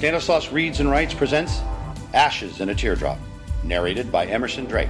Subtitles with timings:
[0.00, 1.60] Stanislaus Reads and Writes presents
[2.14, 3.18] Ashes in a Teardrop,
[3.62, 4.88] narrated by Emerson Drake.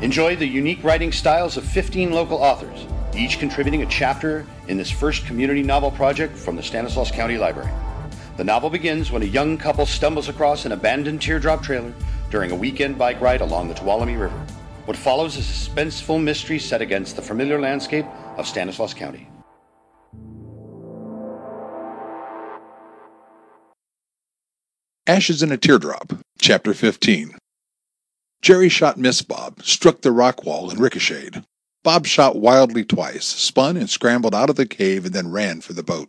[0.00, 4.90] Enjoy the unique writing styles of 15 local authors, each contributing a chapter in this
[4.90, 7.70] first community novel project from the Stanislaus County Library.
[8.38, 11.92] The novel begins when a young couple stumbles across an abandoned teardrop trailer
[12.30, 14.46] during a weekend bike ride along the Tuolumne River.
[14.86, 18.06] What follows is a suspenseful mystery set against the familiar landscape
[18.38, 19.28] of Stanislaus County.
[25.08, 27.38] Ashes in a Teardrop, Chapter 15.
[28.42, 31.44] Jerry shot Miss Bob, struck the rock wall, and ricocheted.
[31.84, 35.74] Bob shot wildly twice, spun and scrambled out of the cave, and then ran for
[35.74, 36.08] the boat.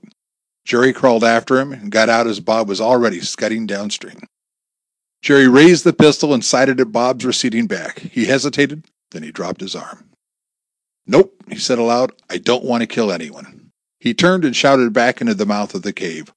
[0.66, 4.20] Jerry crawled after him and got out as Bob was already scudding downstream.
[5.22, 8.00] Jerry raised the pistol and sighted at Bob's receding back.
[8.00, 10.10] He hesitated, then he dropped his arm.
[11.06, 13.70] Nope, he said aloud, I don't want to kill anyone.
[14.00, 16.34] He turned and shouted back into the mouth of the cave.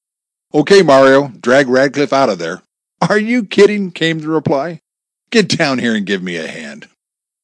[0.52, 2.62] Okay, Mario, drag Radcliffe out of there.
[3.08, 3.92] Are you kidding?
[3.92, 4.80] came the reply.
[5.30, 6.88] Get down here and give me a hand.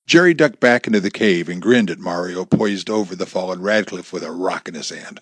[0.09, 4.13] Jerry ducked back into the cave and grinned at Mario poised over the fallen Radcliffe
[4.13, 5.21] with a rock in his hand.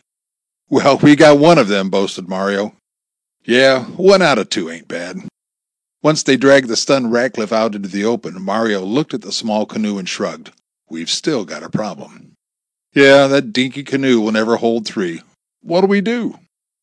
[0.70, 2.74] Well, we got one of them, boasted Mario.
[3.44, 5.18] Yeah, one out of two ain't bad.
[6.02, 9.66] Once they dragged the stunned Radcliffe out into the open, Mario looked at the small
[9.66, 10.52] canoe and shrugged.
[10.88, 12.32] We've still got a problem.
[12.94, 15.20] Yeah, that dinky canoe will never hold three.
[15.60, 16.38] What'll we do?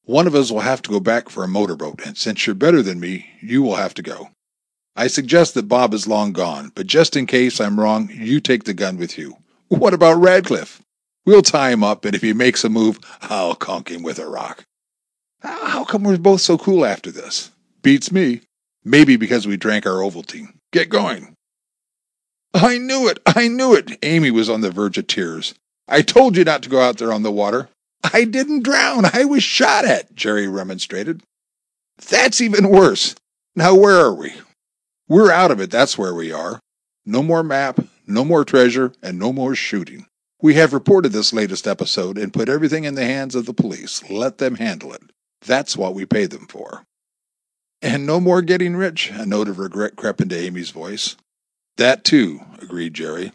[0.06, 2.82] One of us will have to go back for a motorboat, and since you're better
[2.82, 4.30] than me, you will have to go.
[4.96, 8.64] I suggest that Bob is long gone, but just in case I'm wrong, you take
[8.64, 9.38] the gun with you.
[9.70, 10.82] What about Radcliffe?
[11.26, 14.28] We'll tie him up, and if he makes a move, I'll conk him with a
[14.28, 14.66] rock.
[15.42, 17.52] How come we're both so cool after this?
[17.82, 18.42] Beats me.
[18.84, 20.54] Maybe because we drank our Ovaltine.
[20.74, 21.36] Get going.
[22.54, 23.20] I knew it!
[23.26, 23.98] I knew it!
[24.04, 25.54] Amy was on the verge of tears.
[25.88, 27.70] I told you not to go out there on the water.
[28.04, 29.06] I didn't drown.
[29.14, 31.24] I was shot at, Jerry remonstrated.
[32.10, 33.16] That's even worse.
[33.56, 34.34] Now, where are we?
[35.08, 36.60] We're out of it, that's where we are.
[37.06, 40.06] No more map, no more treasure, and no more shooting.
[40.42, 44.10] We have reported this latest episode and put everything in the hands of the police.
[44.10, 45.04] Let them handle it.
[45.46, 46.84] That's what we pay them for.
[47.82, 51.16] And no more getting rich, a note of regret crept into Amy's voice.
[51.78, 53.32] That too, agreed Jerry.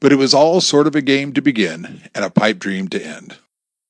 [0.00, 3.02] But it was all sort of a game to begin and a pipe dream to
[3.02, 3.36] end.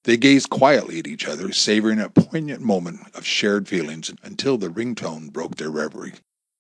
[0.07, 4.69] They gazed quietly at each other, savoring a poignant moment of shared feelings until the
[4.69, 6.13] ringtone broke their reverie.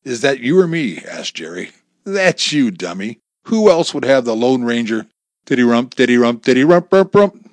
[0.03, 0.99] Is that you or me?
[0.99, 1.71] asked Jerry.
[2.03, 3.21] That's you, dummy.
[3.45, 5.07] Who else would have the Lone Ranger?
[5.45, 7.51] Diddy rump, diddy rump, diddy rump, rump, rump.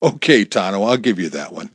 [0.00, 1.70] Okay, Tonto, I'll give you that one.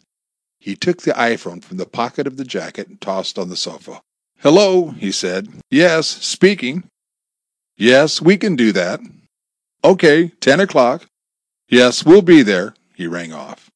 [0.62, 4.00] He took the iPhone from the pocket of the jacket and tossed on the sofa.
[4.40, 5.50] Hello, he said.
[5.70, 6.86] Yes, speaking.
[7.76, 9.02] Yes, we can do that.
[9.84, 11.06] Okay, ten o'clock.
[11.68, 12.74] Yes, we'll be there.
[12.98, 13.70] He rang off.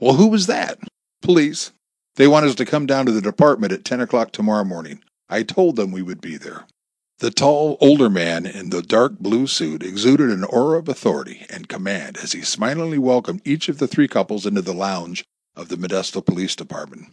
[0.00, 0.78] Well, who was that?
[1.20, 1.72] Police.
[2.16, 5.02] They want us to come down to the department at 10 o'clock tomorrow morning.
[5.28, 6.64] I told them we would be there.
[7.18, 11.68] The tall, older man in the dark blue suit exuded an aura of authority and
[11.68, 15.24] command as he smilingly welcomed each of the three couples into the lounge
[15.54, 17.10] of the Modesto Police Department.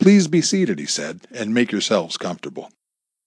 [0.00, 2.68] Please be seated, he said, and make yourselves comfortable.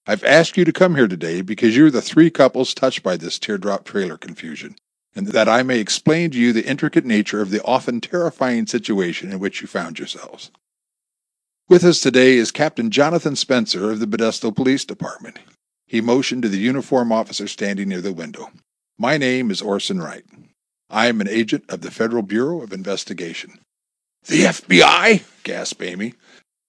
[0.05, 3.39] I've asked you to come here today because you're the three couples touched by this
[3.39, 4.75] teardrop trailer confusion,
[5.15, 9.31] and that I may explain to you the intricate nature of the often terrifying situation
[9.31, 10.51] in which you found yourselves.
[11.69, 15.39] With us today is Captain Jonathan Spencer of the Modesto Police Department.
[15.87, 18.49] He motioned to the uniform officer standing near the window.
[18.97, 20.25] My name is Orson Wright.
[20.89, 23.59] I am an agent of the Federal Bureau of Investigation.
[24.25, 25.23] The FBI?
[25.43, 26.13] gasped Amy.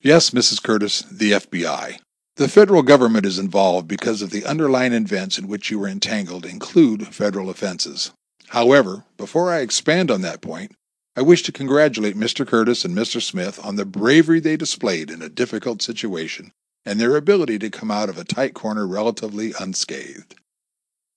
[0.00, 0.62] Yes, Mrs.
[0.62, 1.98] Curtis, the FBI.
[2.36, 6.44] The federal government is involved because of the underlying events in which you were entangled
[6.44, 8.12] include federal offenses.
[8.48, 10.72] However, before I expand on that point,
[11.16, 12.46] I wish to congratulate Mr.
[12.46, 13.22] Curtis and Mr.
[13.22, 16.52] Smith on the bravery they displayed in a difficult situation
[16.84, 20.34] and their ability to come out of a tight corner relatively unscathed.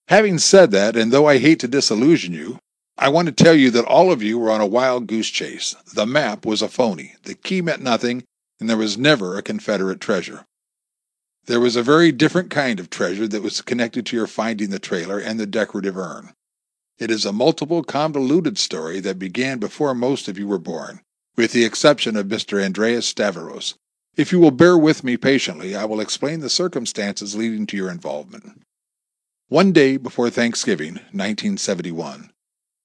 [0.08, 2.60] Having said that, and though I hate to disillusion you,
[2.98, 5.76] I want to tell you that all of you were on a wild goose chase.
[5.94, 8.24] The map was a phony, the key meant nothing,
[8.60, 10.46] and there was never a Confederate treasure.
[11.46, 14.80] There was a very different kind of treasure that was connected to your finding the
[14.80, 16.34] trailer and the decorative urn.
[17.00, 21.02] It is a multiple, convoluted story that began before most of you were born,
[21.36, 22.64] with the exception of Mr.
[22.64, 23.76] Andreas Stavros.
[24.16, 27.92] If you will bear with me patiently, I will explain the circumstances leading to your
[27.92, 28.64] involvement.
[29.48, 32.32] One day before Thanksgiving, 1971,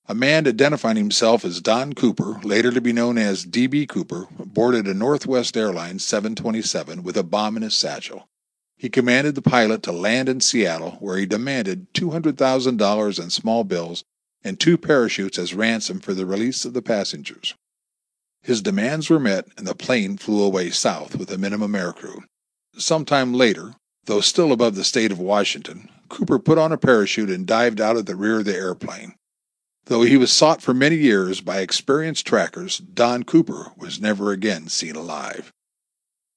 [0.06, 3.86] a man identifying himself as Don Cooper, later to be known as D.B.
[3.86, 8.28] Cooper, boarded a Northwest Airlines 727 with a bomb in his satchel.
[8.82, 14.02] He commanded the pilot to land in Seattle, where he demanded $200,000 in small bills
[14.42, 17.54] and two parachutes as ransom for the release of the passengers.
[18.42, 22.24] His demands were met, and the plane flew away south with a minimum air aircrew.
[22.76, 23.76] Sometime later,
[24.06, 27.96] though still above the state of Washington, Cooper put on a parachute and dived out
[27.96, 29.14] of the rear of the airplane.
[29.84, 34.66] Though he was sought for many years by experienced trackers, Don Cooper was never again
[34.66, 35.52] seen alive.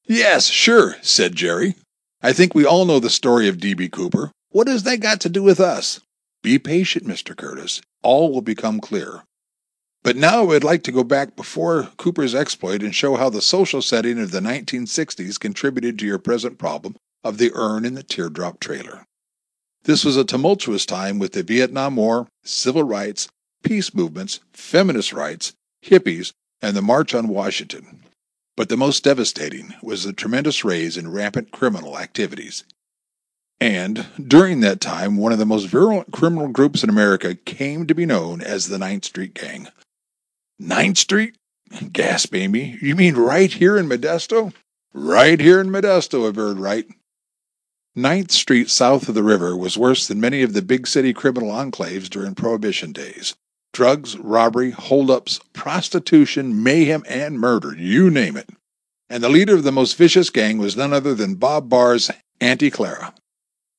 [0.07, 1.74] Yes, sure, said Jerry.
[2.21, 3.89] I think we all know the story of D.B.
[3.89, 4.31] Cooper.
[4.50, 6.00] What has that got to do with us?
[6.41, 7.35] Be patient, Mr.
[7.35, 7.81] Curtis.
[8.03, 9.23] All will become clear.
[10.03, 13.41] But now I would like to go back before Cooper's exploit and show how the
[13.41, 18.03] social setting of the 1960s contributed to your present problem of the urn in the
[18.03, 19.06] teardrop trailer.
[19.83, 23.27] This was a tumultuous time with the Vietnam War, civil rights,
[23.63, 25.53] peace movements, feminist rights,
[25.83, 28.05] hippies, and the March on Washington.
[28.57, 32.63] But the most devastating was the tremendous rise in rampant criminal activities.
[33.60, 37.96] And during that time, one of the most virulent criminal groups in America came to
[37.96, 39.68] be known as the Ninth Street Gang.
[40.60, 41.38] Ninth Street?
[41.92, 42.78] gasped Amy.
[42.81, 44.54] You mean right here in Modesto?
[44.94, 46.86] Right here in Modesto, averred Wright.
[47.96, 51.50] Ninth Street south of the river was worse than many of the big city criminal
[51.50, 53.36] enclaves during Prohibition days.
[53.75, 58.48] Drugs, robbery, holdups, prostitution, mayhem, and murder, you name it.
[59.10, 62.72] And the leader of the most vicious gang was none other than Bob Barr's Auntie
[62.72, 63.13] Clara.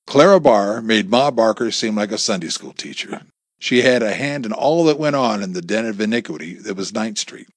[0.06, 3.22] Clara Barr made Ma Barker seem like a Sunday school teacher.
[3.58, 6.76] She had a hand in all that went on in the den of iniquity that
[6.76, 7.48] was Ninth Street.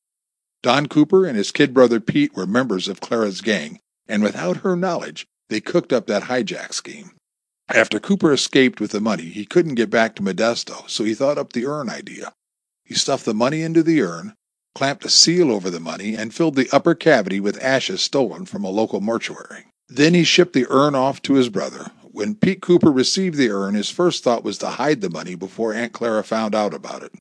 [0.63, 4.77] Don Cooper and his kid brother Pete were members of Clara's gang, and without her
[4.77, 7.11] knowledge, they cooked up that hijack scheme.
[7.69, 11.37] After Cooper escaped with the money, he couldn't get back to Modesto, so he thought
[11.37, 12.33] up the urn idea.
[12.83, 14.33] He stuffed the money into the urn,
[14.73, 18.63] clamped a seal over the money, and filled the upper cavity with ashes stolen from
[18.63, 19.65] a local mortuary.
[19.87, 23.75] Then he shipped the urn off to his brother, when Pete Cooper received the urn,
[23.75, 27.13] his first thought was to hide the money before Aunt Clara found out about it.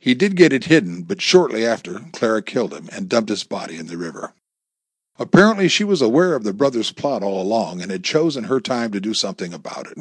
[0.00, 3.76] He did get it hidden, but shortly after, Clara killed him and dumped his body
[3.76, 4.34] in the river.
[5.18, 8.92] Apparently, she was aware of the brothers' plot all along and had chosen her time
[8.92, 9.98] to do something about it.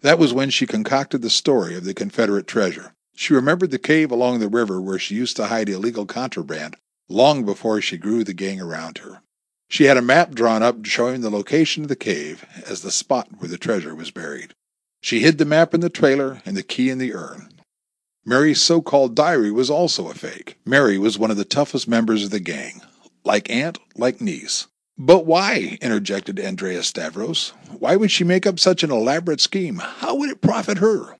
[0.00, 2.94] That was when she concocted the story of the Confederate treasure.
[3.14, 6.76] She remembered the cave along the river where she used to hide illegal contraband
[7.08, 9.20] long before she grew the gang around her.
[9.68, 13.28] She had a map drawn up showing the location of the cave as the spot
[13.38, 14.54] where the treasure was buried.
[15.02, 17.50] She hid the map in the trailer and the key in the urn.
[18.24, 20.58] Mary's so called diary was also a fake.
[20.64, 22.80] Mary was one of the toughest members of the gang.
[23.24, 24.66] Like aunt, like niece.
[24.96, 25.78] But why?
[25.80, 27.52] interjected Andrea Stavros.
[27.78, 29.78] Why would she make up such an elaborate scheme?
[29.78, 31.16] How would it profit her?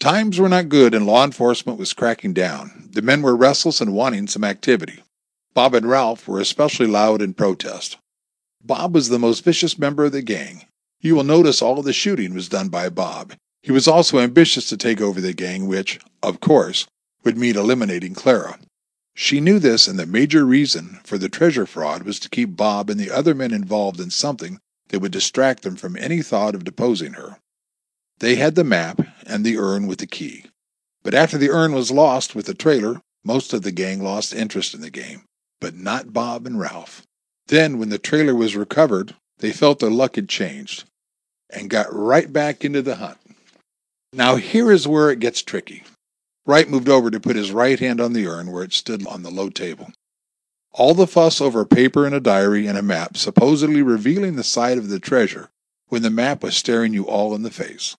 [0.00, 2.88] Times were not good and law enforcement was cracking down.
[2.90, 5.02] The men were restless and wanting some activity.
[5.52, 7.98] Bob and Ralph were especially loud in protest.
[8.62, 10.64] Bob was the most vicious member of the gang.
[11.00, 13.34] You will notice all of the shooting was done by Bob.
[13.62, 16.86] He was also ambitious to take over the gang, which, of course,
[17.24, 18.58] would mean eliminating Clara.
[19.14, 22.88] She knew this, and the major reason for the treasure fraud was to keep Bob
[22.90, 26.64] and the other men involved in something that would distract them from any thought of
[26.64, 27.38] deposing her.
[28.18, 30.46] They had the map and the urn with the key.
[31.02, 34.74] But after the urn was lost with the trailer, most of the gang lost interest
[34.74, 35.24] in the game
[35.60, 37.02] but not Bob and Ralph.
[37.46, 40.84] Then, when the trailer was recovered, they felt their luck had changed
[41.50, 43.18] and got right back into the hunt.
[44.12, 45.84] Now, here is where it gets tricky.
[46.46, 49.22] Wright moved over to put his right hand on the urn where it stood on
[49.22, 49.92] the low table.
[50.72, 54.44] All the fuss over a paper and a diary and a map, supposedly revealing the
[54.44, 55.50] site of the treasure,
[55.88, 57.96] when the map was staring you all in the face.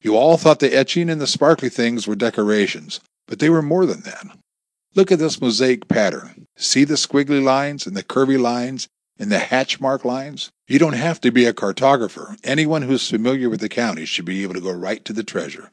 [0.00, 3.84] You all thought the etching and the sparkly things were decorations, but they were more
[3.84, 4.26] than that.
[4.94, 6.46] Look at this mosaic pattern.
[6.56, 10.50] See the squiggly lines and the curvy lines and the hatch mark lines?
[10.68, 12.38] You don't have to be a cartographer.
[12.44, 15.72] Anyone who's familiar with the county should be able to go right to the treasure.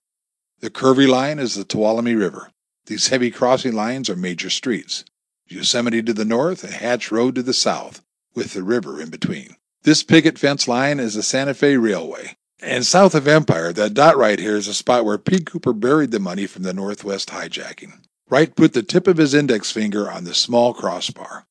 [0.60, 2.52] The curvy line is the Tuolumne River.
[2.86, 5.04] These heavy crossing lines are major streets.
[5.48, 8.02] Yosemite to the north and Hatch Road to the south,
[8.34, 9.56] with the river in between.
[9.84, 12.36] This picket fence line is the Santa Fe Railway.
[12.62, 16.12] And south of Empire, that dot right here is a spot where Pete Cooper buried
[16.12, 18.00] the money from the Northwest hijacking.
[18.30, 21.46] Wright put the tip of his index finger on the small crossbar.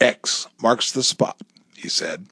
[0.00, 1.40] X marks the spot,
[1.76, 2.26] he said.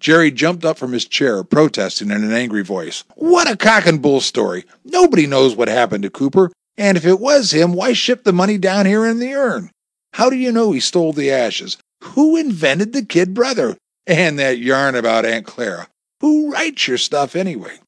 [0.00, 3.04] Jerry jumped up from his chair, protesting in an angry voice.
[3.16, 4.64] What a cock and bull story!
[4.82, 8.56] Nobody knows what happened to Cooper, and if it was him, why ship the money
[8.56, 9.70] down here in the urn?
[10.14, 11.76] How do you know he stole the ashes?
[12.02, 13.76] Who invented the kid brother?
[14.06, 15.88] And that yarn about Aunt Clara.
[16.20, 17.78] Who writes your stuff anyway?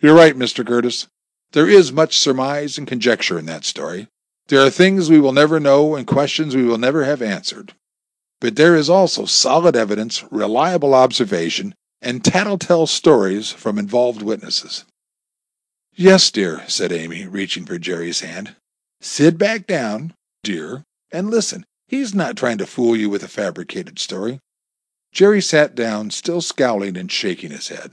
[0.00, 0.66] You're right, Mr.
[0.66, 1.06] Curtis.
[1.52, 4.08] There is much surmise and conjecture in that story.
[4.48, 7.74] There are things we will never know and questions we will never have answered.
[8.40, 14.84] But there is also solid evidence, reliable observation, and tattletale stories from involved witnesses.
[15.94, 18.56] Yes, dear, said Amy, reaching for Jerry's hand.
[19.00, 21.66] Sit back down, dear, and listen.
[21.88, 24.38] He's not trying to fool you with a fabricated story.
[25.12, 27.90] Jerry sat down, still scowling and shaking his head.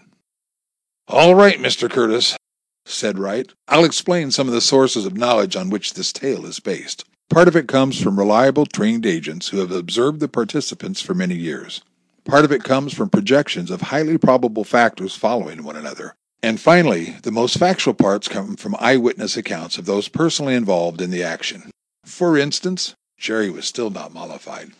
[1.07, 1.89] All right, Mr.
[1.89, 2.37] Curtis,
[2.85, 3.51] said Wright.
[3.67, 7.05] I'll explain some of the sources of knowledge on which this tale is based.
[7.29, 11.35] Part of it comes from reliable, trained agents who have observed the participants for many
[11.35, 11.81] years.
[12.23, 16.15] Part of it comes from projections of highly probable factors following one another.
[16.41, 21.11] And finally, the most factual parts come from eyewitness accounts of those personally involved in
[21.11, 21.69] the action.
[22.05, 24.71] For instance, Jerry was still not mollified.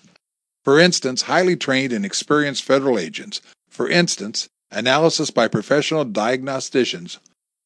[0.63, 3.42] For instance, highly trained and experienced federal agents.
[3.70, 7.20] For instance, analysis by professional diagnosticians.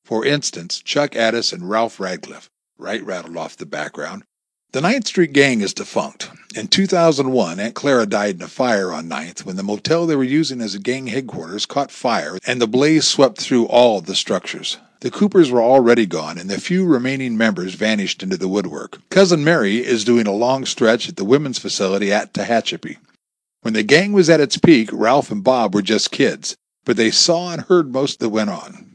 [0.05, 2.49] For instance, Chuck Addis and Ralph Radcliffe.
[2.77, 4.23] Wright rattled off the background.
[4.73, 6.31] The Ninth Street Gang is defunct.
[6.55, 10.23] In 2001, Aunt Clara died in a fire on Ninth when the motel they were
[10.23, 14.77] using as a gang headquarters caught fire and the blaze swept through all the structures.
[15.01, 19.01] The Coopers were already gone, and the few remaining members vanished into the woodwork.
[19.09, 22.95] Cousin Mary is doing a long stretch at the women's facility at Tehachapi.
[23.63, 27.11] When the gang was at its peak, Ralph and Bob were just kids, but they
[27.11, 28.89] saw and heard most that went on.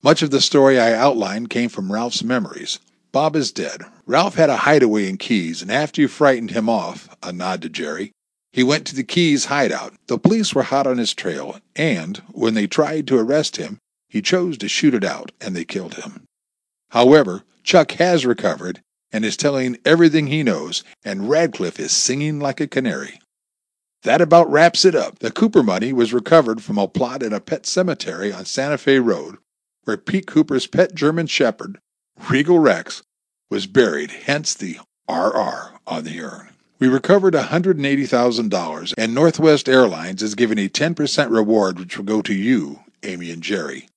[0.00, 2.78] Much of the story I outlined came from Ralph's memories.
[3.14, 3.82] Bob is dead.
[4.06, 7.68] Ralph had a hideaway in Keyes, and after you frightened him off, a nod to
[7.68, 8.10] Jerry,
[8.52, 9.94] he went to the Keyes hideout.
[10.08, 13.78] The police were hot on his trail, and when they tried to arrest him,
[14.08, 16.24] he chose to shoot it out, and they killed him.
[16.90, 18.80] However, Chuck has recovered
[19.12, 23.20] and is telling everything he knows, and Radcliffe is singing like a canary.
[24.02, 25.20] That about wraps it up.
[25.20, 28.98] The Cooper money was recovered from a plot in a pet cemetery on Santa Fe
[28.98, 29.36] Road,
[29.84, 31.78] where Pete Cooper's pet German Shepherd,
[32.30, 33.02] Regal Rex,
[33.50, 34.78] was buried, hence the
[35.08, 36.50] RR on the urn.
[36.78, 42.34] We recovered $180,000, and Northwest Airlines is giving a 10% reward which will go to
[42.34, 43.88] you, Amy and Jerry.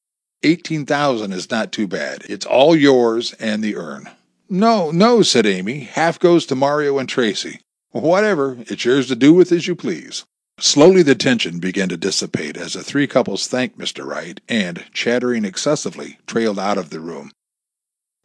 [0.44, 2.24] 18000 is not too bad.
[2.30, 4.10] It's all yours and the urn.
[4.50, 5.80] No, no, said Amy.
[5.80, 7.62] Half goes to Mario and Tracy.
[7.92, 10.26] Whatever, it's yours to do with as you please.
[10.60, 14.06] Slowly the tension began to dissipate as the three couples thanked Mr.
[14.06, 17.32] Wright and, chattering excessively, trailed out of the room.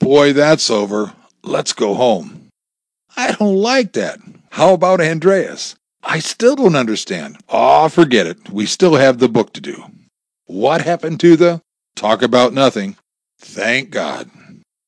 [0.02, 1.12] Boy, that's over.
[1.44, 2.49] Let's go home.
[3.16, 4.18] I don't like that.
[4.50, 5.76] How about Andreas?
[6.02, 7.38] I still don't understand.
[7.49, 8.50] Aw, oh, forget it.
[8.50, 9.85] We still have the book to do.
[10.47, 11.62] What happened to the?
[11.94, 12.97] Talk about nothing.
[13.38, 14.28] Thank God.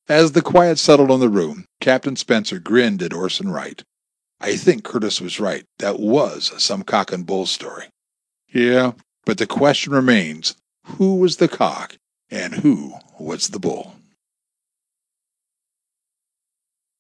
[0.09, 3.85] As the quiet settled on the room, Captain Spencer grinned at Orson Wright.
[4.41, 5.65] I think Curtis was right.
[5.79, 7.85] That was some cock and bull story.
[8.53, 8.93] Yeah,
[9.25, 11.97] but the question remains who was the cock
[12.33, 13.95] and who was the bull?